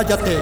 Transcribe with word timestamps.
¡Cállate! 0.00 0.38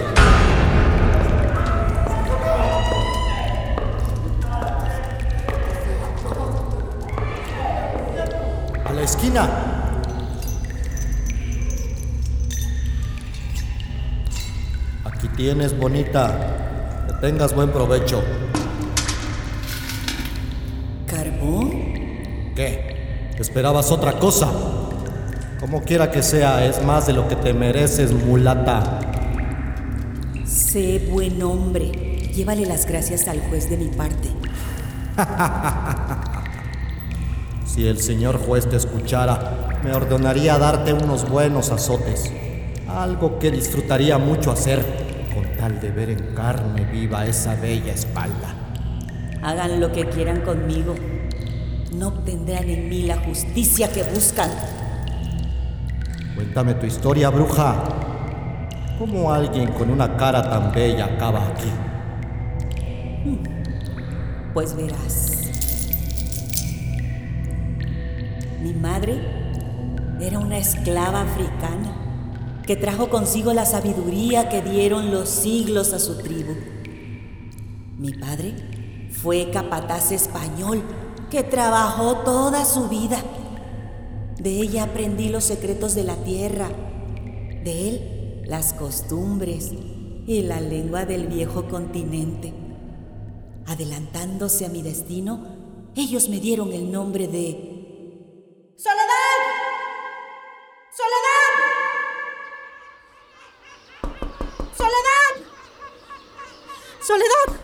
¡A 8.84 8.92
la 8.92 9.02
esquina! 9.02 9.48
Aquí 15.04 15.26
tienes, 15.36 15.76
bonita. 15.76 17.08
Que 17.08 17.14
tengas 17.14 17.52
buen 17.52 17.72
provecho. 17.72 18.22
¿Carbón? 21.08 21.72
¿Qué? 22.54 23.34
¿Esperabas 23.36 23.90
otra 23.90 24.12
cosa? 24.20 24.52
Como 25.58 25.82
quiera 25.82 26.12
que 26.12 26.22
sea, 26.22 26.64
es 26.64 26.80
más 26.84 27.08
de 27.08 27.12
lo 27.12 27.26
que 27.26 27.34
te 27.34 27.52
mereces, 27.52 28.12
mulata. 28.12 28.97
Sé 30.68 30.98
buen 31.10 31.42
hombre. 31.42 31.86
Llévale 32.34 32.66
las 32.66 32.84
gracias 32.84 33.26
al 33.26 33.40
juez 33.40 33.70
de 33.70 33.78
mi 33.78 33.88
parte. 33.88 34.28
Si 37.64 37.86
el 37.86 38.00
señor 38.00 38.38
juez 38.38 38.68
te 38.68 38.76
escuchara, 38.76 39.78
me 39.84 39.92
ordenaría 39.92 40.58
darte 40.58 40.92
unos 40.92 41.28
buenos 41.28 41.70
azotes. 41.70 42.32
Algo 42.88 43.38
que 43.38 43.52
disfrutaría 43.52 44.18
mucho 44.18 44.50
hacer, 44.50 44.84
con 45.32 45.44
tal 45.56 45.78
de 45.78 45.90
ver 45.90 46.10
en 46.10 46.34
carne 46.34 46.84
viva 46.86 47.24
esa 47.26 47.54
bella 47.54 47.92
espalda. 47.92 48.54
Hagan 49.42 49.80
lo 49.80 49.92
que 49.92 50.06
quieran 50.06 50.40
conmigo. 50.40 50.96
No 51.94 52.08
obtendrán 52.08 52.68
en 52.68 52.88
mí 52.88 53.02
la 53.02 53.18
justicia 53.18 53.92
que 53.92 54.02
buscan. 54.02 54.50
Cuéntame 56.34 56.74
tu 56.74 56.86
historia, 56.86 57.30
bruja. 57.30 58.07
¿Cómo 58.98 59.32
alguien 59.32 59.70
con 59.74 59.90
una 59.90 60.16
cara 60.16 60.42
tan 60.42 60.72
bella 60.72 61.04
acaba 61.04 61.46
aquí? 61.46 61.68
Pues 64.52 64.74
verás. 64.74 65.36
Mi 68.60 68.72
madre 68.72 69.20
era 70.20 70.40
una 70.40 70.58
esclava 70.58 71.20
africana 71.20 71.94
que 72.66 72.74
trajo 72.74 73.08
consigo 73.08 73.52
la 73.52 73.66
sabiduría 73.66 74.48
que 74.48 74.62
dieron 74.62 75.12
los 75.12 75.28
siglos 75.28 75.92
a 75.92 76.00
su 76.00 76.18
tribu. 76.18 76.56
Mi 77.98 78.10
padre 78.14 78.56
fue 79.12 79.50
capataz 79.52 80.10
español 80.10 80.82
que 81.30 81.44
trabajó 81.44 82.16
toda 82.24 82.64
su 82.64 82.88
vida. 82.88 83.18
De 84.40 84.50
ella 84.50 84.82
aprendí 84.82 85.28
los 85.28 85.44
secretos 85.44 85.94
de 85.94 86.02
la 86.02 86.16
tierra, 86.16 86.68
de 87.62 87.88
él 87.88 88.17
las 88.48 88.72
costumbres 88.72 89.72
y 90.26 90.40
la 90.42 90.58
lengua 90.58 91.04
del 91.04 91.26
viejo 91.26 91.68
continente. 91.68 92.54
Adelantándose 93.66 94.64
a 94.64 94.70
mi 94.70 94.80
destino, 94.80 95.92
ellos 95.94 96.30
me 96.30 96.40
dieron 96.40 96.72
el 96.72 96.90
nombre 96.90 97.28
de 97.28 97.76
¡Soledad! 98.78 99.38
¡Soledad! 100.96 101.52
¡Soledad! 104.76 105.34
Soledad, 107.02 107.60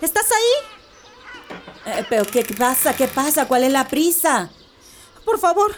¿estás 0.00 0.26
ahí? 0.32 1.98
Eh, 1.98 2.06
¿Pero 2.10 2.24
qué 2.24 2.44
pasa? 2.58 2.96
¿Qué 2.96 3.06
pasa? 3.06 3.46
¿Cuál 3.46 3.62
es 3.62 3.70
la 3.70 3.86
prisa? 3.86 4.50
Por 5.24 5.38
favor, 5.38 5.72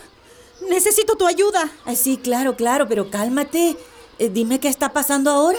necesito 0.70 1.16
tu 1.16 1.26
ayuda. 1.26 1.70
Eh, 1.86 1.96
sí, 1.96 2.16
claro, 2.16 2.56
claro, 2.56 2.88
pero 2.88 3.10
cálmate. 3.10 3.76
Eh, 4.18 4.30
dime 4.30 4.60
qué 4.60 4.68
está 4.68 4.92
pasando 4.92 5.30
ahora. 5.30 5.58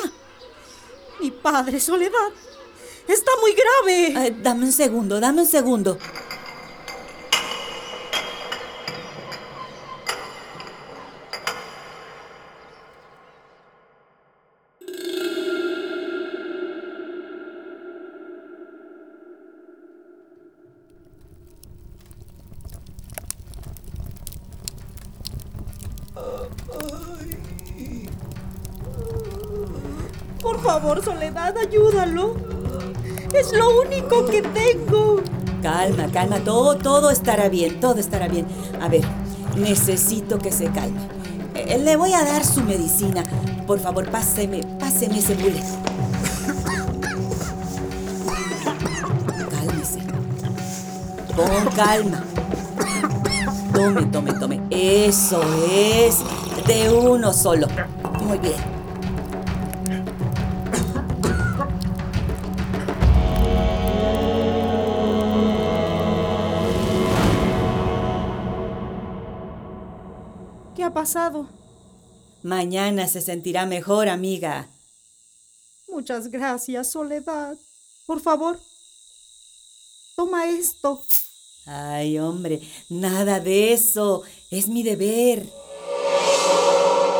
Mi 1.19 1.31
padre, 1.31 1.79
Soledad, 1.79 2.29
está 3.07 3.31
muy 3.41 3.53
grave. 3.53 4.27
Eh, 4.27 4.35
dame 4.41 4.65
un 4.65 4.71
segundo, 4.71 5.19
dame 5.19 5.41
un 5.41 5.47
segundo. 5.47 5.97
Favor, 30.87 31.03
Soledad, 31.03 31.57
ayúdalo. 31.57 32.35
Es 33.33 33.51
lo 33.51 33.81
único 33.81 34.25
que 34.25 34.41
tengo. 34.41 35.21
Calma, 35.61 36.07
calma, 36.13 36.39
todo, 36.39 36.77
todo 36.77 37.11
estará 37.11 37.49
bien, 37.49 37.81
todo 37.81 37.99
estará 37.99 38.29
bien. 38.29 38.47
A 38.79 38.87
ver, 38.87 39.01
necesito 39.57 40.37
que 40.37 40.49
se 40.49 40.67
calme. 40.67 40.99
Eh, 41.55 41.77
le 41.77 41.97
voy 41.97 42.13
a 42.13 42.23
dar 42.23 42.45
su 42.45 42.61
medicina. 42.61 43.23
Por 43.65 43.79
favor, 43.79 44.09
páseme, 44.09 44.61
páseme 44.79 45.19
ese 45.19 45.35
bullet. 45.35 45.63
Cálmese. 49.49 49.99
Con 51.35 51.75
calma. 51.75 52.23
Tome, 53.73 54.05
tome, 54.05 54.33
tome. 54.33 54.61
Eso 54.69 55.41
es. 55.69 56.19
De 56.65 56.89
uno 56.89 57.33
solo. 57.33 57.67
Muy 58.21 58.37
bien. 58.37 58.76
Pasado. 70.97 71.45
Mañana 72.41 73.07
se 73.07 73.21
sentirá 73.21 73.67
mejor, 73.67 74.09
amiga. 74.09 74.67
Muchas 75.87 76.29
gracias, 76.29 76.91
Soledad. 76.91 77.55
Por 78.07 78.19
favor, 78.19 78.59
toma 80.15 80.47
esto. 80.47 80.99
Ay, 81.67 82.17
hombre, 82.17 82.61
nada 82.89 83.39
de 83.39 83.73
eso. 83.73 84.23
Es 84.49 84.67
mi 84.69 84.81
deber. 84.81 85.45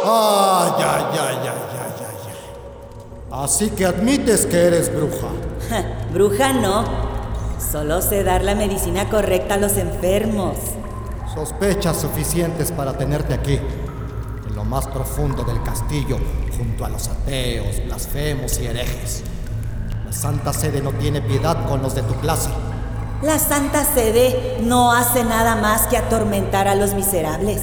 Ay, 0.03 0.71
ay, 0.77 1.03
ay, 1.11 1.17
ay, 1.21 1.37
ay, 1.45 1.99
ay, 1.99 2.31
ay. 2.31 3.43
Así 3.43 3.69
que 3.69 3.85
admites 3.85 4.47
que 4.47 4.57
eres 4.57 4.91
bruja. 4.91 5.29
Bruja 6.13 6.51
no. 6.51 6.83
Solo 7.71 8.01
sé 8.01 8.23
dar 8.23 8.43
la 8.43 8.55
medicina 8.55 9.07
correcta 9.07 9.53
a 9.53 9.57
los 9.57 9.77
enfermos. 9.77 10.57
Sospechas 11.37 12.01
suficientes 12.01 12.71
para 12.71 12.93
tenerte 12.97 13.35
aquí, 13.35 13.59
en 14.49 14.55
lo 14.55 14.63
más 14.63 14.87
profundo 14.87 15.43
del 15.43 15.61
castillo, 15.61 16.17
junto 16.57 16.83
a 16.83 16.89
los 16.89 17.07
ateos, 17.09 17.79
blasfemos 17.85 18.59
y 18.59 18.65
herejes. 18.65 19.21
La 20.03 20.11
Santa 20.11 20.51
Sede 20.51 20.81
no 20.81 20.93
tiene 20.93 21.21
piedad 21.21 21.67
con 21.67 21.83
los 21.83 21.93
de 21.93 22.01
tu 22.01 22.15
clase. 22.15 22.49
La 23.21 23.37
Santa 23.37 23.83
Sede 23.85 24.57
no 24.63 24.91
hace 24.91 25.23
nada 25.23 25.55
más 25.57 25.85
que 25.85 25.97
atormentar 25.97 26.67
a 26.67 26.73
los 26.73 26.95
miserables. 26.95 27.61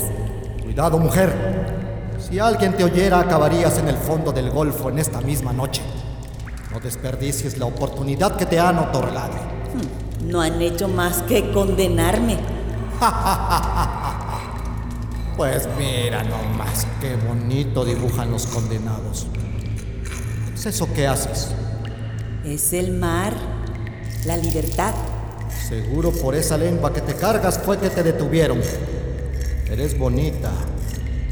Cuidado, 0.62 0.97
mujer. 1.00 2.15
Si 2.20 2.38
alguien 2.38 2.75
te 2.77 2.85
oyera, 2.85 3.19
acabarías 3.19 3.77
en 3.79 3.88
el 3.88 3.97
fondo 3.97 4.31
del 4.31 4.50
Golfo 4.53 4.88
en 4.88 5.00
esta 5.00 5.20
misma 5.20 5.53
noche. 5.53 5.82
No 6.73 6.79
desperdicies 6.79 7.59
la 7.59 7.67
oportunidad 7.67 8.37
que 8.37 8.47
te 8.47 8.61
han 8.61 8.79
otorgado. 8.79 9.32
Hmm, 9.35 10.31
No 10.31 10.41
han 10.41 10.62
hecho 10.62 10.87
más 10.87 11.23
que 11.23 11.50
condenarme. 11.50 12.54
Pues 15.37 15.69
mira 15.77 16.23
nomás, 16.23 16.87
qué 17.01 17.17
bonito 17.17 17.85
dibujan 17.85 18.31
los 18.31 18.47
condenados. 18.47 19.27
¿Es 20.55 20.67
eso 20.67 20.87
que 20.95 21.09
haces? 21.09 21.49
Es 22.45 22.73
el 22.73 22.93
mar, 22.93 23.33
la 24.27 24.37
libertad. 24.37 24.95
Seguro 25.69 26.12
por 26.12 26.37
esa 26.37 26.56
lengua 26.56 26.93
que 26.93 27.01
te 27.01 27.17
cargas 27.17 27.59
fue 27.59 27.79
que 27.79 27.91
te 27.91 28.05
detuvieron. 28.05 28.61
Eres 29.69 29.99
bonita, 29.99 30.53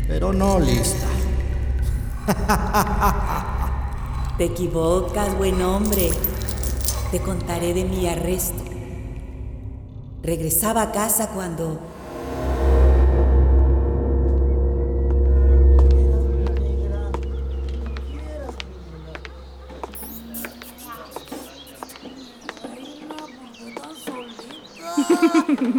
pero 0.09 0.33
no 0.33 0.59
lista. 0.59 1.07
Te 4.37 4.47
equivocas, 4.47 5.39
buen 5.39 5.63
hombre. 5.63 6.11
Te 7.13 7.21
contaré 7.21 7.73
de 7.73 7.85
mi 7.85 8.09
arresto. 8.09 8.72
Regresaba 10.23 10.83
a 10.83 10.93
casa 10.93 11.29
cuando... 11.29 11.81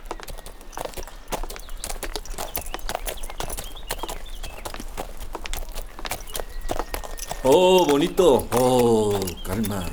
Oh, 7.53 7.85
bonito. 7.85 8.47
Oh, 8.53 9.19
calma. 9.43 9.83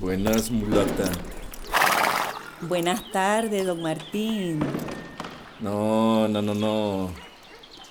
Buenas, 0.00 0.50
mulata. 0.50 1.04
Buenas 2.62 3.08
tardes, 3.12 3.64
don 3.64 3.80
Martín. 3.80 4.58
No, 5.60 6.26
no, 6.26 6.42
no, 6.42 6.54
no. 6.54 7.10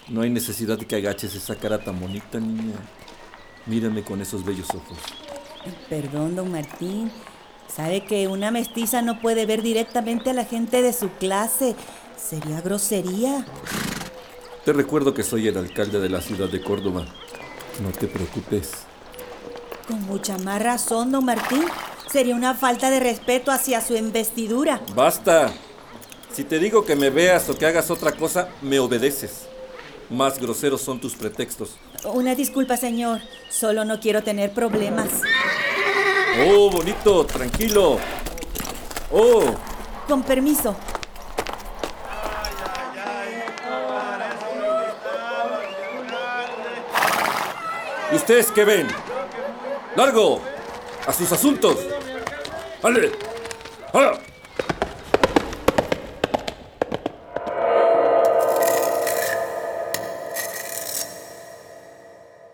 No 0.10 0.22
hay 0.22 0.30
necesidad 0.30 0.78
de 0.78 0.86
que 0.86 0.98
agaches 0.98 1.34
esa 1.36 1.56
cara 1.56 1.82
tan 1.82 1.98
bonita, 2.02 2.38
niña. 2.38 2.76
Mírame 3.66 4.04
con 4.04 4.20
esos 4.20 4.44
bellos 4.44 4.68
ojos. 4.72 4.98
Perdón, 5.88 6.36
don 6.36 6.52
Martín. 6.52 7.10
Sabe 7.74 8.04
que 8.04 8.28
una 8.28 8.52
mestiza 8.52 9.02
no 9.02 9.22
puede 9.22 9.46
ver 9.46 9.62
directamente 9.62 10.32
a 10.32 10.34
la 10.34 10.44
gente 10.44 10.82
de 10.82 10.92
su 10.92 11.12
clase. 11.12 11.78
Sería 12.18 12.60
grosería. 12.60 13.46
Te 14.66 14.74
recuerdo 14.74 15.14
que 15.14 15.24
soy 15.24 15.48
el 15.48 15.56
alcalde 15.56 16.02
de 16.02 16.10
la 16.10 16.20
ciudad 16.20 16.50
de 16.50 16.62
Córdoba. 16.62 17.06
No 17.82 17.92
te 17.92 18.08
preocupes. 18.08 18.72
Con 19.88 20.02
mucha 20.04 20.38
más 20.38 20.62
razón, 20.62 21.12
don 21.12 21.26
Martín. 21.26 21.66
Sería 22.12 22.36
una 22.36 22.56
falta 22.56 22.90
de 22.90 23.00
respeto 23.00 23.52
hacia 23.52 23.82
su 23.82 23.96
investidura. 23.96 24.82
¡Basta! 24.96 25.52
Si 26.32 26.44
te 26.44 26.60
digo 26.60 26.84
que 26.86 26.96
me 26.96 27.10
veas 27.10 27.50
o 27.50 27.58
que 27.58 27.66
hagas 27.66 27.90
otra 27.92 28.12
cosa, 28.12 28.50
me 28.62 28.80
obedeces. 28.80 29.48
Más 30.10 30.40
groseros 30.40 30.82
son 30.82 31.00
tus 31.00 31.16
pretextos. 31.16 31.76
Una 32.04 32.34
disculpa, 32.36 32.78
señor. 32.78 33.20
Solo 33.50 33.86
no 33.86 34.00
quiero 34.00 34.24
tener 34.24 34.54
problemas. 34.54 35.08
Oh, 36.48 36.70
bonito, 36.72 37.26
tranquilo. 37.26 37.98
Oh, 39.12 39.44
Con 40.08 40.24
permiso. 40.24 40.76
Ustedes 48.30 48.52
qué 48.52 48.64
ven? 48.64 48.88
¡Largo! 49.96 50.40
¡A 51.08 51.12
sus 51.12 51.32
asuntos! 51.32 51.78
¡Ale! 52.84 53.12
¡Hala! 53.92 54.20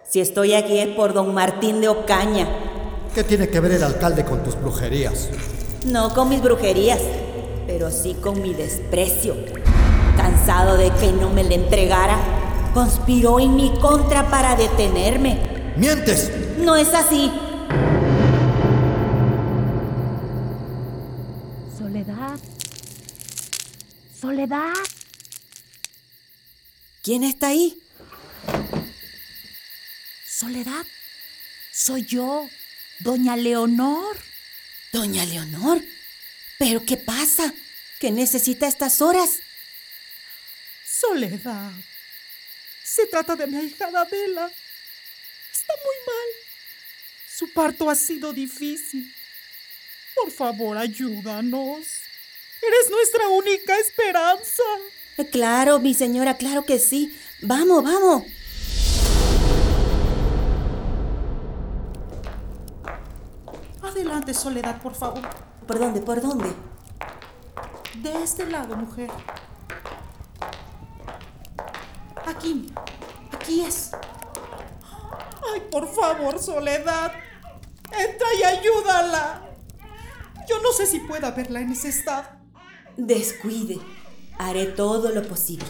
Si 0.07 0.21
estoy 0.21 0.53
aquí 0.53 0.79
es 0.79 0.95
por 0.95 1.11
don 1.11 1.33
Martín 1.33 1.81
de 1.81 1.89
Ocaña. 1.89 2.47
¿Qué 3.13 3.25
tiene 3.25 3.49
que 3.49 3.59
ver 3.59 3.73
el 3.73 3.83
alcalde 3.83 4.23
con 4.23 4.45
tus 4.45 4.55
brujerías? 4.55 5.27
No 5.85 6.13
con 6.13 6.29
mis 6.29 6.41
brujerías, 6.41 7.01
pero 7.67 7.91
sí 7.91 8.13
con 8.13 8.41
mi 8.41 8.53
desprecio. 8.53 9.35
Cansado 10.15 10.77
de 10.77 10.89
que 10.91 11.11
no 11.11 11.31
me 11.31 11.43
le 11.43 11.55
entregara, 11.55 12.17
conspiró 12.73 13.41
en 13.41 13.57
mi 13.57 13.77
contra 13.81 14.29
para 14.29 14.55
detenerme. 14.55 15.54
¡Mientes! 15.77 16.31
No 16.57 16.75
es 16.77 16.87
así. 16.93 17.29
Soledad. 21.77 22.39
Soledad. 24.19 24.73
¿Quién 27.03 27.23
está 27.23 27.47
ahí? 27.47 27.77
Soledad. 30.25 30.85
Soy 31.73 32.05
yo, 32.05 32.47
doña 33.01 33.35
Leonor. 33.35 34.17
Doña 34.93 35.25
Leonor. 35.25 35.83
¿Pero 36.57 36.85
qué 36.85 36.95
pasa? 36.95 37.53
¿Qué 37.99 38.11
necesita 38.11 38.65
a 38.65 38.69
estas 38.69 39.01
horas? 39.01 39.39
Soledad. 40.85 41.73
Se 42.81 43.07
trata 43.07 43.35
de 43.35 43.47
mi 43.47 43.57
ahijada 43.57 44.01
Adela. 44.03 44.49
Muy 45.83 45.97
mal. 46.07 46.29
Su 47.27 47.51
parto 47.53 47.89
ha 47.89 47.95
sido 47.95 48.33
difícil. 48.33 49.13
Por 50.15 50.31
favor, 50.31 50.77
ayúdanos. 50.77 51.85
Eres 52.61 52.89
nuestra 52.89 53.27
única 53.29 53.77
esperanza. 53.79 54.63
Eh, 55.17 55.29
Claro, 55.29 55.79
mi 55.79 55.93
señora, 55.93 56.35
claro 56.37 56.65
que 56.65 56.79
sí. 56.79 57.13
Vamos, 57.41 57.83
vamos. 57.83 58.23
Adelante, 63.81 64.33
Soledad, 64.33 64.81
por 64.81 64.93
favor. 64.95 65.21
¿Por 65.67 65.79
dónde? 65.79 66.01
¿Por 66.01 66.21
dónde? 66.21 66.51
De 68.01 68.23
este 68.23 68.45
lado, 68.45 68.75
mujer. 68.75 69.09
Aquí. 72.25 72.73
Aquí 73.31 73.61
es. 73.61 73.91
Ay, 75.53 75.61
por 75.71 75.87
favor, 75.93 76.39
Soledad. 76.39 77.13
Entra 77.91 78.27
y 78.39 78.43
ayúdala. 78.43 79.41
Yo 80.47 80.61
no 80.61 80.71
sé 80.73 80.85
si 80.85 80.99
pueda 80.99 81.31
verla 81.31 81.61
en 81.61 81.71
ese 81.71 81.89
estado. 81.89 82.25
Descuide. 82.97 83.79
Haré 84.37 84.65
todo 84.65 85.09
lo 85.09 85.23
posible. 85.23 85.65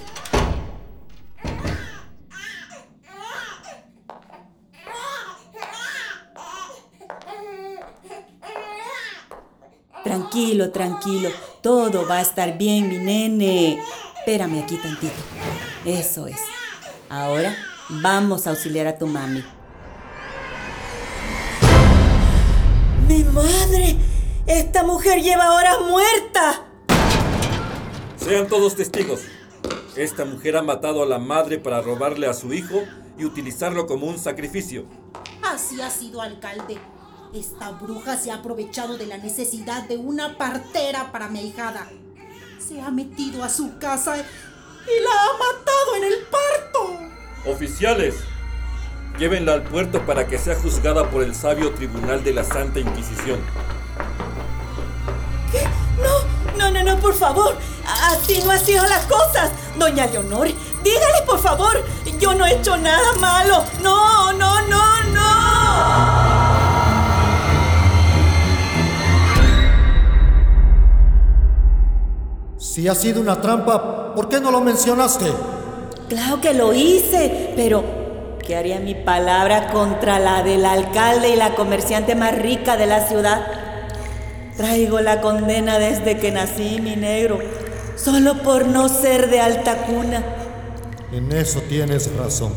Tranquilo, 10.04 10.72
tranquilo. 10.72 11.30
Todo 11.62 12.08
va 12.08 12.18
a 12.18 12.22
estar 12.22 12.58
bien, 12.58 12.90
mi 12.90 12.98
nene. 12.98 13.80
Espérame 14.20 14.64
aquí 14.64 14.78
tantito. 14.78 15.14
Eso 15.84 16.28
es. 16.28 16.40
Ahora 17.10 17.56
vamos 17.90 18.46
a 18.46 18.52
auxiliar 18.52 18.88
a 18.88 18.98
tu 18.98 19.08
mami. 19.08 19.44
¡Mi 23.08 23.24
madre! 23.24 23.98
¡Esta 24.48 24.84
mujer 24.84 25.22
lleva 25.22 25.54
horas 25.56 25.78
muerta! 25.82 26.66
Sean 28.18 28.48
todos 28.48 28.76
testigos. 28.76 29.22
Esta 29.96 30.26
mujer 30.26 30.58
ha 30.58 30.64
matado 30.64 31.04
a 31.04 31.06
la 31.06 31.20
madre 31.20 31.60
para 31.60 31.82
robarle 31.82 32.28
a 32.28 32.34
su 32.34 32.54
hijo 32.54 32.84
y 33.18 33.26
utilizarlo 33.26 33.86
como 33.86 34.08
un 34.08 34.18
sacrificio. 34.18 34.86
Así 35.44 35.80
ha 35.82 35.90
sido, 35.90 36.22
alcalde. 36.22 36.80
Esta 37.34 37.72
bruja 37.72 38.18
se 38.18 38.32
ha 38.32 38.36
aprovechado 38.36 38.98
de 38.98 39.06
la 39.06 39.18
necesidad 39.18 39.88
de 39.88 39.98
una 39.98 40.38
partera 40.38 41.12
para 41.12 41.28
mi 41.28 41.40
ahijada. 41.40 41.88
Se 42.60 42.82
ha 42.82 42.90
metido 42.90 43.44
a 43.44 43.50
su 43.50 43.78
casa 43.78 44.18
y 44.18 45.04
la 45.04 45.12
ha 45.12 45.38
matado 45.38 45.96
en 45.98 46.04
el 46.04 46.20
parto. 46.24 47.52
Oficiales, 47.52 48.16
llévenla 49.18 49.54
al 49.54 49.64
puerto 49.64 50.06
para 50.06 50.28
que 50.28 50.38
sea 50.38 50.56
juzgada 50.56 51.10
por 51.10 51.24
el 51.24 51.34
sabio 51.36 51.72
tribunal 51.72 52.24
de 52.24 52.34
la 52.34 52.44
Santa 52.44 52.80
Inquisición. 52.80 53.40
¿Qué? 55.52 55.64
No, 56.02 56.58
no, 56.58 56.72
no, 56.72 56.84
no, 56.84 57.00
por 57.00 57.14
favor. 57.14 57.56
Así 57.86 58.42
no 58.44 58.52
han 58.52 58.60
sido 58.60 58.84
las 58.86 59.06
cosas. 59.06 59.52
Doña 59.78 60.08
Leonor, 60.08 60.48
dígale 60.84 61.22
por 61.26 61.40
favor. 61.40 61.84
Yo 62.20 62.34
no 62.34 62.46
he 62.46 62.56
hecho 62.56 62.76
nada 62.78 63.14
malo. 63.20 63.64
No, 63.82 64.34
no, 64.34 64.62
no, 64.64 65.04
no. 65.14 66.46
Si 72.58 72.88
ha 72.90 72.96
sido 72.96 73.22
una 73.22 73.40
trampa, 73.40 74.14
¿por 74.14 74.28
qué 74.28 74.42
no 74.42 74.52
lo 74.52 74.60
mencionaste? 74.60 75.32
Claro 76.10 76.42
que 76.42 76.54
lo 76.54 76.74
hice, 76.74 77.54
pero 77.56 77.95
¿qué 78.46 78.56
haría 78.56 78.80
mi 78.80 78.94
palabra 78.94 79.72
contra 79.72 80.20
la 80.20 80.44
del 80.44 80.66
alcalde 80.66 81.30
y 81.30 81.36
la 81.36 81.56
comerciante 81.56 82.16
más 82.16 82.38
rica 82.38 82.78
de 82.78 82.86
la 82.86 83.06
ciudad? 83.08 83.42
Traigo 84.56 85.02
la 85.02 85.20
condena 85.20 85.80
desde 85.80 86.18
que 86.18 86.32
nací, 86.32 86.80
mi 86.80 86.96
negro, 86.96 87.40
solo 87.96 88.44
por 88.44 88.68
no 88.68 88.88
ser 88.88 89.30
de 89.30 89.42
alta 89.42 89.86
cuna. 89.88 90.24
En 91.12 91.32
eso 91.32 91.62
tienes 91.62 92.16
razón. 92.16 92.54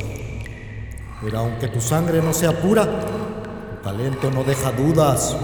Pero 1.22 1.38
aunque 1.38 1.68
tu 1.68 1.80
sangre 1.80 2.20
no 2.22 2.32
sea 2.32 2.52
pura, 2.52 2.84
tu 2.84 3.82
talento 3.82 4.30
no 4.30 4.44
deja 4.44 4.70
dudas. 4.72 5.36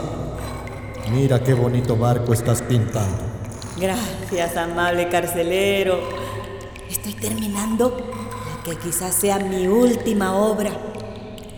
Mira 1.11 1.43
qué 1.43 1.55
bonito 1.55 1.97
barco 1.97 2.33
estás 2.35 2.61
pintando. 2.63 3.25
Gracias, 3.79 4.57
amable 4.57 5.09
carcelero. 5.09 6.01
Estoy 6.89 7.15
terminando 7.15 8.24
que 8.65 8.77
quizás 8.77 9.15
sea 9.15 9.39
mi 9.39 9.69
última 9.69 10.35
obra. 10.35 10.71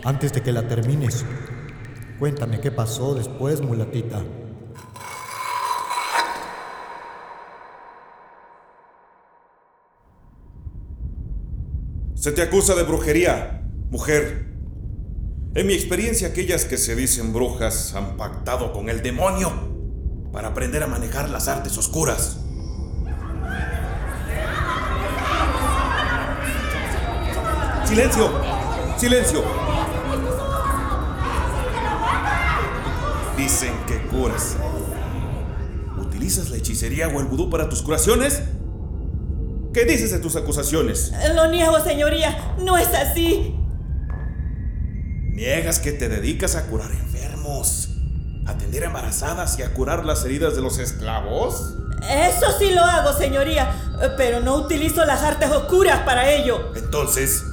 Antes 0.03 0.33
de 0.33 0.43
que 0.43 0.51
la 0.51 0.67
termines, 0.67 1.25
cuéntame 2.19 2.59
qué 2.59 2.69
pasó 2.69 3.15
después, 3.15 3.61
mulatita. 3.61 4.23
Se 12.15 12.31
te 12.33 12.41
acusa 12.41 12.75
de 12.75 12.83
brujería, 12.83 13.63
mujer. 13.89 14.47
En 15.55 15.65
mi 15.65 15.73
experiencia, 15.73 16.27
aquellas 16.27 16.65
que 16.65 16.77
se 16.77 16.93
dicen 16.95 17.31
brujas 17.31 17.95
han 17.95 18.17
pactado 18.17 18.73
con 18.73 18.89
el 18.89 19.01
demonio 19.01 19.51
para 20.33 20.49
aprender 20.49 20.83
a 20.83 20.87
manejar 20.87 21.29
las 21.29 21.47
artes 21.47 21.77
oscuras. 21.77 22.46
¡Silencio! 27.97 28.29
¡Silencio! 28.95 29.43
Dicen 33.35 33.73
que 33.87 33.97
curas. 34.03 34.55
¿Utilizas 35.97 36.51
la 36.51 36.57
hechicería 36.57 37.07
o 37.07 37.19
el 37.19 37.25
vudú 37.25 37.49
para 37.49 37.69
tus 37.69 37.81
curaciones? 37.81 38.43
¿Qué 39.73 39.85
dices 39.85 40.11
de 40.11 40.19
tus 40.19 40.35
acusaciones? 40.35 41.11
Lo 41.33 41.47
niego, 41.47 41.79
señoría. 41.79 42.53
No 42.59 42.77
es 42.77 42.89
así. 42.93 43.55
Niegas 45.31 45.79
que 45.79 45.91
te 45.91 46.07
dedicas 46.07 46.55
a 46.55 46.67
curar 46.67 46.91
enfermos, 46.91 47.89
a 48.45 48.51
atender 48.51 48.83
embarazadas 48.83 49.57
y 49.57 49.63
a 49.63 49.73
curar 49.73 50.05
las 50.05 50.23
heridas 50.23 50.55
de 50.55 50.61
los 50.61 50.77
esclavos. 50.77 51.73
Eso 52.07 52.45
sí 52.59 52.75
lo 52.75 52.83
hago, 52.83 53.11
señoría, 53.17 53.71
pero 54.17 54.39
no 54.39 54.53
utilizo 54.53 55.03
las 55.03 55.23
artes 55.23 55.49
oscuras 55.49 56.01
para 56.01 56.29
ello. 56.29 56.73
Entonces, 56.75 57.43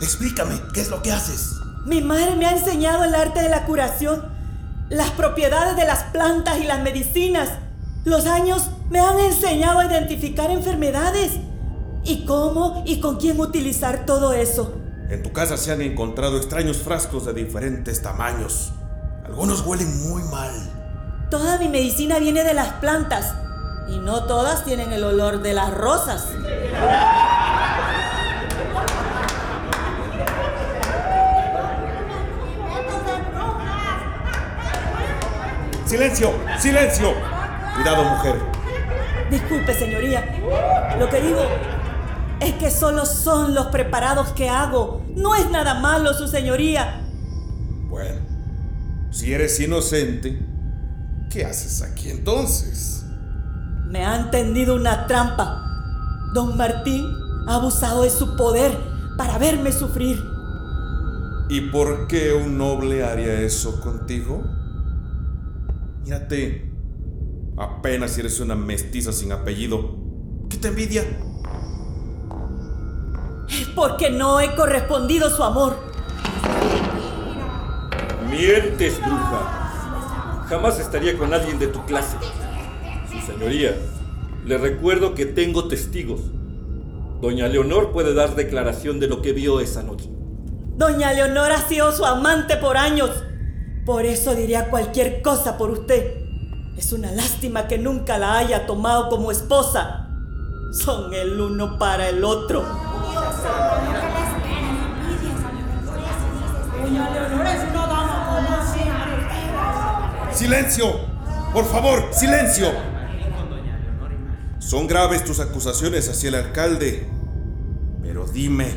explícame, 0.00 0.60
¿qué 0.72 0.80
es 0.80 0.90
lo 0.90 1.02
que 1.02 1.12
haces? 1.12 1.56
Mi 1.84 2.00
madre 2.02 2.36
me 2.36 2.46
ha 2.46 2.52
enseñado 2.52 3.04
el 3.04 3.14
arte 3.14 3.42
de 3.42 3.48
la 3.48 3.66
curación, 3.66 4.22
las 4.88 5.10
propiedades 5.10 5.76
de 5.76 5.84
las 5.84 6.04
plantas 6.04 6.58
y 6.58 6.64
las 6.64 6.82
medicinas. 6.82 7.50
Los 8.04 8.26
años 8.26 8.70
me 8.90 9.00
han 9.00 9.18
enseñado 9.18 9.80
a 9.80 9.86
identificar 9.86 10.50
enfermedades 10.50 11.32
y 12.04 12.24
cómo 12.26 12.82
y 12.86 13.00
con 13.00 13.16
quién 13.16 13.38
utilizar 13.40 14.06
todo 14.06 14.32
eso. 14.32 14.74
En 15.10 15.22
tu 15.22 15.32
casa 15.32 15.56
se 15.56 15.72
han 15.72 15.82
encontrado 15.82 16.36
extraños 16.36 16.78
frascos 16.78 17.26
de 17.26 17.34
diferentes 17.34 18.02
tamaños. 18.02 18.72
Algunos 19.24 19.60
huelen 19.66 20.08
muy 20.08 20.22
mal. 20.24 20.50
Toda 21.30 21.58
mi 21.58 21.68
medicina 21.68 22.18
viene 22.18 22.44
de 22.44 22.54
las 22.54 22.74
plantas 22.74 23.34
y 23.88 23.98
no 23.98 24.24
todas 24.24 24.64
tienen 24.64 24.92
el 24.92 25.04
olor 25.04 25.42
de 25.42 25.52
las 25.52 25.72
rosas. 25.74 26.28
¡Silencio! 35.94 36.32
¡Silencio! 36.58 37.14
Cuidado, 37.76 38.02
mujer. 38.02 38.34
Disculpe, 39.30 39.72
señoría. 39.72 40.24
Lo 40.98 41.08
que 41.08 41.20
digo 41.20 41.38
es 42.40 42.52
que 42.54 42.68
solo 42.68 43.06
son 43.06 43.54
los 43.54 43.66
preparados 43.66 44.30
que 44.30 44.48
hago. 44.48 45.04
No 45.14 45.36
es 45.36 45.48
nada 45.52 45.74
malo, 45.74 46.12
su 46.12 46.26
señoría. 46.26 47.00
Bueno, 47.88 48.22
si 49.12 49.32
eres 49.32 49.60
inocente, 49.60 50.36
¿qué 51.30 51.44
haces 51.44 51.80
aquí 51.82 52.10
entonces? 52.10 53.06
Me 53.86 54.04
han 54.04 54.32
tendido 54.32 54.74
una 54.74 55.06
trampa. 55.06 55.62
Don 56.34 56.56
Martín 56.56 57.06
ha 57.46 57.54
abusado 57.54 58.02
de 58.02 58.10
su 58.10 58.34
poder 58.34 58.76
para 59.16 59.38
verme 59.38 59.70
sufrir. 59.70 60.20
¿Y 61.48 61.60
por 61.70 62.08
qué 62.08 62.32
un 62.32 62.58
noble 62.58 63.04
haría 63.04 63.42
eso 63.42 63.80
contigo? 63.80 64.63
Mírate, 66.04 66.70
apenas 67.56 68.18
eres 68.18 68.38
una 68.38 68.54
mestiza 68.54 69.10
sin 69.10 69.32
apellido. 69.32 69.96
¿Qué 70.50 70.58
te 70.58 70.68
envidia? 70.68 71.02
Es 73.48 73.68
porque 73.74 74.10
no 74.10 74.38
he 74.38 74.54
correspondido 74.54 75.30
su 75.30 75.42
amor. 75.42 75.76
Mientes, 78.28 79.00
bruja. 79.00 80.44
Jamás 80.46 80.78
estaría 80.78 81.16
con 81.16 81.32
alguien 81.32 81.58
de 81.58 81.68
tu 81.68 81.82
clase. 81.86 82.18
Su 83.10 83.32
señoría, 83.32 83.74
le 84.44 84.58
recuerdo 84.58 85.14
que 85.14 85.24
tengo 85.24 85.68
testigos. 85.68 86.20
Doña 87.22 87.48
Leonor 87.48 87.92
puede 87.92 88.12
dar 88.12 88.34
declaración 88.34 89.00
de 89.00 89.08
lo 89.08 89.22
que 89.22 89.32
vio 89.32 89.60
esa 89.60 89.82
noche. 89.82 90.10
Doña 90.76 91.14
Leonor 91.14 91.50
ha 91.50 91.66
sido 91.66 91.92
su 91.92 92.04
amante 92.04 92.58
por 92.58 92.76
años. 92.76 93.10
Por 93.84 94.06
eso 94.06 94.34
diría 94.34 94.70
cualquier 94.70 95.20
cosa 95.20 95.58
por 95.58 95.70
usted. 95.70 96.14
Es 96.76 96.92
una 96.92 97.12
lástima 97.12 97.68
que 97.68 97.76
nunca 97.76 98.16
la 98.16 98.38
haya 98.38 98.66
tomado 98.66 99.10
como 99.10 99.30
esposa. 99.30 100.08
Son 100.72 101.12
el 101.12 101.38
uno 101.38 101.78
para 101.78 102.08
el 102.08 102.24
otro. 102.24 102.64
¡Silencio! 110.32 111.14
Por 111.52 111.64
favor, 111.66 112.08
silencio. 112.10 112.72
Son 114.58 114.86
graves 114.88 115.24
tus 115.24 115.40
acusaciones 115.40 116.08
hacia 116.08 116.28
el 116.30 116.34
alcalde. 116.36 117.06
Pero 118.02 118.26
dime, 118.26 118.72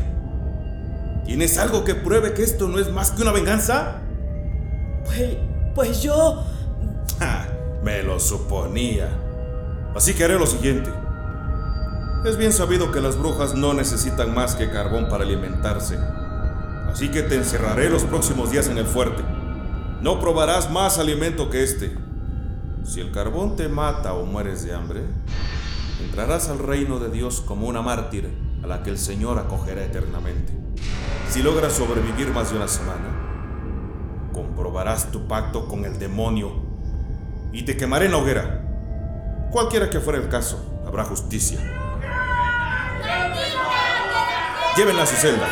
¿tienes 1.25 1.57
algo 1.57 1.83
que 1.85 1.95
pruebe 1.95 2.33
que 2.33 2.43
esto 2.43 2.67
no 2.67 2.77
es 2.77 2.91
más 2.91 3.11
que 3.11 3.21
una 3.21 3.31
venganza? 3.31 4.01
Pues, 5.07 5.37
pues 5.73 6.01
yo... 6.03 6.43
Ja, 7.19 7.47
me 7.83 8.03
lo 8.03 8.19
suponía. 8.19 9.09
Así 9.95 10.13
que 10.13 10.23
haré 10.23 10.37
lo 10.37 10.45
siguiente. 10.45 10.91
Es 12.25 12.37
bien 12.37 12.53
sabido 12.53 12.91
que 12.91 13.01
las 13.01 13.17
brujas 13.17 13.55
no 13.55 13.73
necesitan 13.73 14.35
más 14.35 14.55
que 14.55 14.69
carbón 14.69 15.07
para 15.09 15.23
alimentarse. 15.23 15.97
Así 16.91 17.09
que 17.09 17.23
te 17.23 17.35
encerraré 17.35 17.89
los 17.89 18.03
próximos 18.03 18.51
días 18.51 18.67
en 18.67 18.77
el 18.77 18.85
fuerte. 18.85 19.23
No 20.01 20.19
probarás 20.19 20.69
más 20.69 20.99
alimento 20.99 21.49
que 21.49 21.63
este. 21.63 21.95
Si 22.83 23.01
el 23.01 23.11
carbón 23.11 23.55
te 23.55 23.67
mata 23.67 24.13
o 24.13 24.25
mueres 24.25 24.63
de 24.63 24.73
hambre, 24.73 25.01
entrarás 26.03 26.49
al 26.49 26.59
reino 26.59 26.99
de 26.99 27.09
Dios 27.09 27.41
como 27.41 27.67
una 27.67 27.81
mártir 27.81 28.31
a 28.63 28.67
la 28.67 28.83
que 28.83 28.89
el 28.89 28.97
Señor 28.97 29.39
acogerá 29.39 29.83
eternamente. 29.83 30.53
Si 31.29 31.41
logras 31.41 31.73
sobrevivir 31.73 32.29
más 32.29 32.51
de 32.51 32.57
una 32.57 32.67
semana, 32.67 33.16
comprobarás 34.38 35.12
tu 35.12 35.27
pacto 35.27 35.67
con 35.67 35.84
el 35.84 35.98
demonio 35.98 36.51
y 37.51 37.63
te 37.63 37.75
quemaré 37.75 38.06
en 38.06 38.12
la 38.12 38.17
hoguera. 38.17 38.62
Cualquiera 39.50 39.89
que 39.89 40.00
fuera 40.00 40.20
el 40.20 40.29
caso, 40.29 40.84
habrá 40.86 41.03
justicia. 41.06 41.58
Llévenla 44.75 45.01
a 45.01 45.06
su 45.08 45.15
celda. 45.15 45.48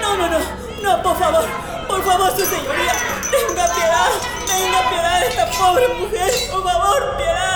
No, 0.00 0.16
no, 0.16 0.30
no, 0.30 0.38
no, 0.84 1.02
por 1.02 1.16
favor, 1.18 1.44
por 1.88 2.02
favor, 2.04 2.30
su 2.30 2.44
señoría, 2.44 2.92
tenga 3.28 3.74
piedad, 3.74 4.10
tenga 4.46 4.90
piedad 4.90 5.20
de 5.20 5.26
esta 5.26 5.50
pobre 5.58 5.88
mujer, 5.98 6.30
por 6.52 6.62
favor, 6.62 7.16
piedad. 7.16 7.53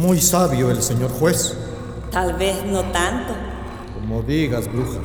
Muy 0.00 0.18
sabio 0.18 0.70
el 0.70 0.80
señor 0.80 1.10
juez. 1.10 1.54
Tal 2.10 2.32
vez 2.32 2.64
no 2.64 2.80
tanto. 2.84 3.34
Como 3.92 4.22
digas, 4.22 4.66
bruja. 4.72 4.98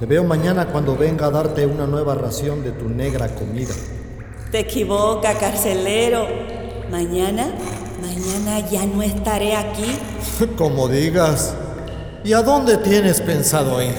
Te 0.00 0.06
veo 0.06 0.24
mañana 0.24 0.68
cuando 0.68 0.96
venga 0.96 1.26
a 1.26 1.30
darte 1.30 1.66
una 1.66 1.86
nueva 1.86 2.14
ración 2.14 2.64
de 2.64 2.70
tu 2.72 2.88
negra 2.88 3.28
comida. 3.34 3.74
Te 4.50 4.60
equivoca, 4.60 5.34
carcelero. 5.34 6.26
Mañana, 6.90 7.48
mañana 8.00 8.66
ya 8.70 8.86
no 8.86 9.02
estaré 9.02 9.54
aquí. 9.54 9.98
Como 10.56 10.88
digas. 10.88 11.54
¿Y 12.24 12.32
a 12.32 12.40
dónde 12.40 12.78
tienes 12.78 13.20
pensado 13.20 13.82
ir? 13.82 13.94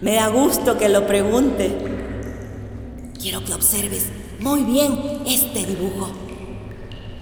Me 0.00 0.14
da 0.14 0.28
gusto 0.28 0.78
que 0.78 0.88
lo 0.88 1.06
pregunte. 1.06 1.70
Quiero 3.20 3.44
que 3.44 3.52
observes 3.52 4.06
muy 4.40 4.62
bien 4.62 5.20
este 5.26 5.66
dibujo. 5.66 6.23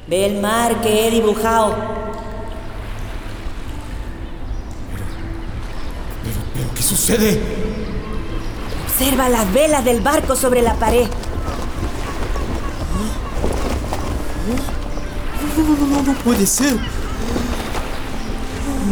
Ve 0.07 0.27
el 0.27 0.41
mar 0.41 0.81
que 0.81 1.07
he 1.07 1.11
dibujado. 1.11 1.77
¿Pero 6.55 6.75
qué 6.75 6.83
sucede? 6.83 7.41
Observa 8.85 9.29
las 9.29 9.53
velas 9.53 9.85
del 9.85 10.01
barco 10.01 10.37
sobre 10.37 10.63
la 10.63 10.75
pared. 10.75 11.07
No, 15.57 15.65
no, 15.65 15.77
no, 15.77 15.87
no, 15.87 16.03
no 16.03 16.15
puede 16.19 16.47
ser. 16.47 16.77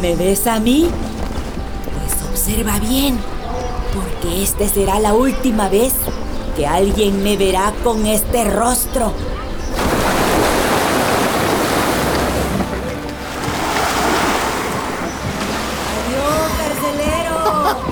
¿Me 0.00 0.14
ves 0.14 0.46
a 0.46 0.60
mí? 0.60 0.88
Pues 1.84 2.30
observa 2.30 2.78
bien, 2.78 3.18
porque 3.94 4.42
esta 4.42 4.68
será 4.68 4.98
la 5.00 5.12
última 5.14 5.68
vez 5.68 5.92
que 6.56 6.66
alguien 6.66 7.22
me 7.22 7.36
verá 7.36 7.72
con 7.82 8.06
este 8.06 8.44
rostro. 8.44 9.12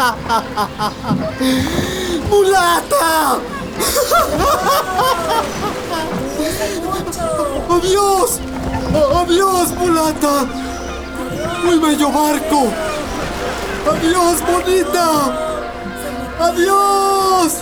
¡Mulata! 2.31 3.39
¡Adiós! 7.71 8.41
¡Adiós, 9.15 9.71
mulata! 9.73 10.47
¡Muy 11.65 11.79
bello 11.79 12.11
barco! 12.11 12.69
¡Adiós, 13.93 14.37
bonita! 14.47 15.07
¡Adiós! 16.41 17.59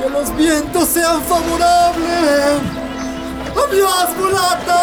¡Que 0.00 0.08
los 0.08 0.34
vientos 0.36 0.88
sean 0.88 1.20
favorables! 1.22 2.62
¡Adiós, 3.54 4.08
mulata! 4.18 4.80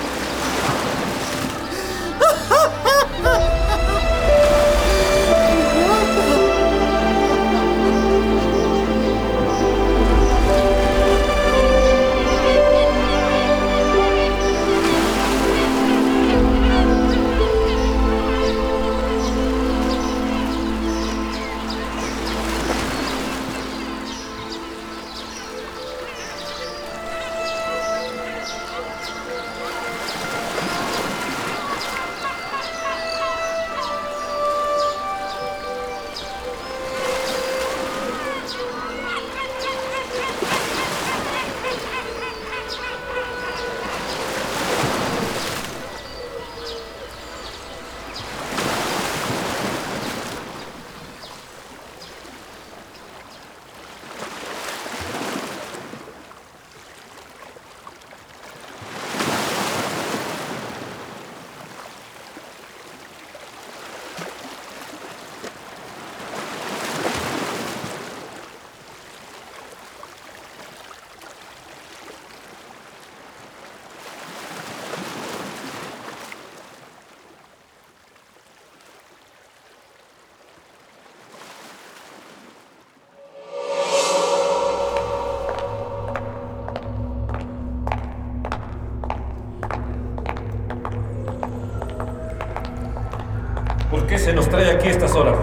se 94.29 94.35
nos 94.35 94.47
trae 94.47 94.69
aquí 94.69 94.89
a 94.89 94.91
estas 94.91 95.15
horas? 95.15 95.35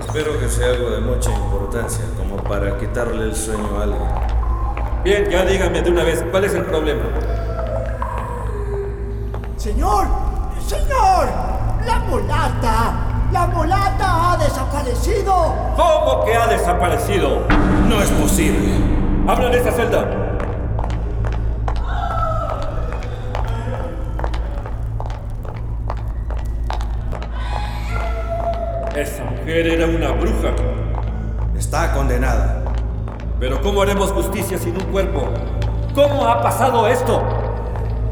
Espero 0.00 0.36
que 0.40 0.48
sea 0.48 0.70
algo 0.70 0.90
de 0.90 1.00
mucha 1.00 1.30
importancia, 1.30 2.04
como 2.18 2.42
para 2.42 2.76
quitarle 2.78 3.26
el 3.26 3.36
sueño 3.36 3.78
a 3.78 3.84
alguien. 3.84 4.08
Bien, 5.04 5.30
ya 5.30 5.44
dígame 5.44 5.80
de 5.82 5.88
una 5.88 6.02
vez, 6.02 6.24
¿cuál 6.32 6.42
es 6.42 6.54
el 6.54 6.64
problema? 6.64 7.02
Señor, 9.56 10.06
señor, 10.66 11.28
la 11.86 11.98
mulata, 12.08 13.28
la 13.30 13.46
mulata 13.46 14.32
ha 14.32 14.36
desaparecido. 14.36 15.54
¿Cómo 15.76 16.24
que 16.24 16.34
ha 16.34 16.48
desaparecido? 16.48 17.46
No 17.88 18.02
es 18.02 18.10
posible. 18.10 18.74
Habla 19.28 19.50
de 19.50 19.60
esa 19.60 19.70
celda. 19.70 20.23
Esa 28.94 29.24
mujer 29.24 29.66
era 29.66 29.86
una 29.86 30.12
bruja. 30.12 30.54
Está 31.58 31.92
condenada. 31.92 32.62
Pero 33.40 33.60
¿cómo 33.60 33.82
haremos 33.82 34.12
justicia 34.12 34.56
sin 34.56 34.76
un 34.76 34.84
cuerpo? 34.84 35.28
¿Cómo 35.96 36.28
ha 36.28 36.40
pasado 36.40 36.86
esto? 36.86 37.20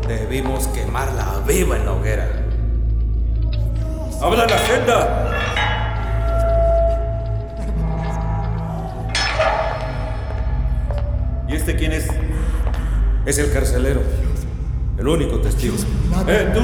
Debimos 0.09 0.66
quemarla 0.68 1.40
viva 1.47 1.77
en 1.77 1.87
la 1.87 1.92
hoguera. 1.92 2.29
¡Habla 4.21 4.47
la 4.47 4.59
celda! 4.59 5.29
¿Y 11.49 11.55
este 11.55 11.77
quién 11.77 11.92
es? 11.92 12.09
Es 13.25 13.38
el 13.38 13.53
carcelero. 13.53 14.01
El 14.99 15.07
único 15.07 15.38
testigo. 15.38 15.77
¡Eh, 16.27 16.51
tú! 16.53 16.61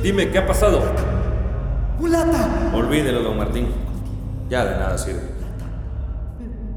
Dime, 0.00 0.30
¿qué 0.30 0.38
ha 0.38 0.46
pasado? 0.46 0.82
Mulata, 1.98 2.70
Olvídelo, 2.74 3.22
don 3.22 3.38
Martín. 3.38 3.66
Ya 4.50 4.64
de 4.64 4.76
nada 4.76 4.98
sirve. 4.98 5.22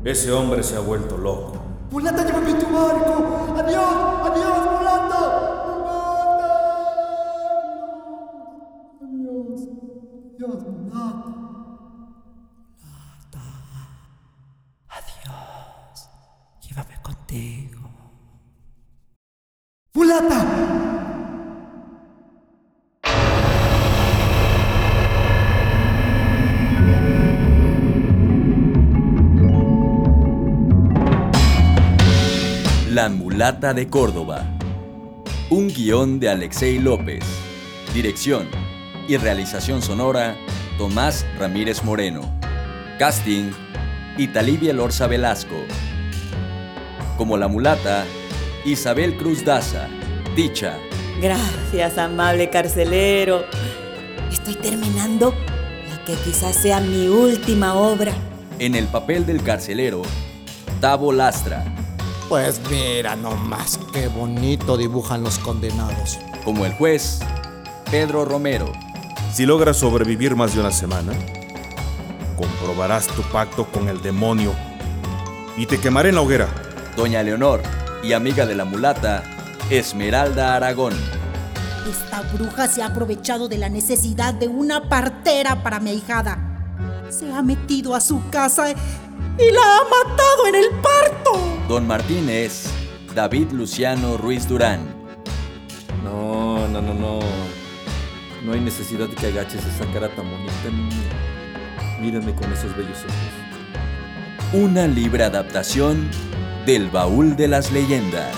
Ese 0.04 0.32
hombre 0.32 0.64
se 0.64 0.76
ha 0.76 0.80
vuelto 0.80 1.18
loco. 1.18 1.54
mulata, 1.92 2.24
llévame 2.24 2.54
tu 2.54 2.66
barco. 2.68 3.54
Adiós, 3.60 3.96
adiós, 4.28 4.66
mulata. 4.72 5.22
Mulata. 5.68 6.50
Adiós, 9.04 9.62
adiós, 10.34 10.64
mulata. 10.64 11.47
Mulata 33.38 33.72
de 33.76 33.88
Córdoba. 33.88 34.48
Un 35.52 35.68
guion 35.68 36.20
de 36.20 36.28
Alexei 36.28 36.80
López. 36.80 37.24
Dirección 37.94 38.48
y 39.08 39.16
realización 39.18 39.84
sonora 39.84 40.36
Tomás 40.80 41.24
Ramírez 41.38 41.84
Moreno. 41.84 42.22
Casting 42.98 43.52
Italibia 44.18 44.74
Lorza 44.74 45.06
Velasco. 45.06 45.54
Como 47.16 47.38
la 47.38 47.48
mulata, 47.48 48.06
Isabel 48.66 49.16
Cruz 49.18 49.46
Daza. 49.46 49.88
Dicha. 50.36 50.76
Gracias, 51.22 52.00
amable 52.00 52.50
carcelero. 52.50 53.46
Estoy 54.32 54.56
terminando 54.56 55.36
la 55.92 56.04
que 56.06 56.16
quizás 56.26 56.56
sea 56.56 56.80
mi 56.80 57.08
última 57.08 57.76
obra. 57.76 58.14
En 58.58 58.74
el 58.74 58.88
papel 58.88 59.28
del 59.28 59.44
carcelero, 59.44 60.02
Tavo 60.82 61.14
Lastra. 61.14 61.87
Pues 62.30 62.60
mira 62.70 63.16
nomás 63.16 63.80
qué 63.94 64.10
bonito 64.10 64.76
dibujan 64.76 65.24
los 65.24 65.40
condenados. 65.40 66.20
Como 66.44 66.66
el 66.66 66.74
juez, 66.74 67.20
Pedro 67.90 68.26
Romero. 68.26 68.70
Si 69.34 69.46
logras 69.46 69.78
sobrevivir 69.78 70.36
más 70.36 70.54
de 70.54 70.60
una 70.60 70.72
semana, 70.72 71.14
comprobarás 72.36 73.08
tu 73.08 73.22
pacto 73.32 73.66
con 73.72 73.88
el 73.88 74.02
demonio 74.02 74.54
y 75.56 75.68
te 75.68 75.80
quemaré 75.80 76.10
en 76.10 76.16
la 76.16 76.22
hoguera. 76.22 76.50
Doña 76.98 77.24
Leonor 77.24 77.62
y 78.04 78.12
amiga 78.12 78.46
de 78.46 78.56
la 78.56 78.66
mulata, 78.66 79.24
Esmeralda 79.70 80.56
Aragón. 80.56 80.96
Esta 81.90 82.24
bruja 82.34 82.68
se 82.68 82.82
ha 82.82 82.88
aprovechado 82.88 83.48
de 83.48 83.58
la 83.58 83.70
necesidad 83.70 84.34
de 84.34 84.50
una 84.50 84.90
partera 84.90 85.64
para 85.64 85.80
mi 85.80 85.92
ahijada. 85.92 86.38
Se 87.10 87.32
ha 87.32 87.42
metido 87.42 87.96
a 87.96 88.02
su 88.02 88.30
casa 88.30 88.70
y 88.70 89.52
la 89.52 89.78
ha 89.78 89.84
matado 89.84 90.48
en 90.48 90.56
el. 90.56 90.87
Don 91.68 91.86
Martín 91.86 92.30
es 92.30 92.70
David 93.14 93.52
Luciano 93.52 94.16
Ruiz 94.16 94.48
Durán. 94.48 94.80
No, 96.02 96.66
no, 96.70 96.82
no, 96.82 96.94
no. 96.94 97.20
No 98.46 98.54
hay 98.54 98.62
necesidad 98.62 99.10
de 99.10 99.16
que 99.16 99.28
agaches 99.28 99.66
esa 99.66 99.86
cara 99.92 100.08
tan 100.16 100.32
bonita 100.32 100.70
mía. 100.72 102.00
Mírame 102.00 102.34
con 102.36 102.54
esos 102.54 102.74
bellos 102.78 103.00
ojos. 103.00 104.64
Una 104.64 104.88
libre 104.88 105.26
adaptación 105.26 106.10
del 106.66 106.90
Baúl 106.90 107.36
de 107.36 107.50
las 107.50 107.70
Leyendas. 107.74 108.34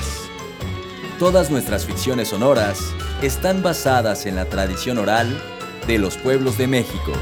Todas 1.20 1.52
nuestras 1.52 1.86
ficciones 1.86 2.30
sonoras 2.30 2.80
están 3.22 3.62
basadas 3.62 4.26
en 4.26 4.38
la 4.38 4.46
tradición 4.46 4.98
oral 4.98 5.40
de 5.86 6.00
los 6.00 6.18
pueblos 6.18 6.58
de 6.58 6.66
México. 6.66 7.14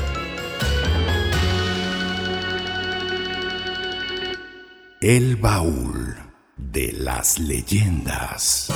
El 5.09 5.37
baúl 5.37 6.17
de 6.57 6.91
las 6.91 7.39
leyendas. 7.39 8.67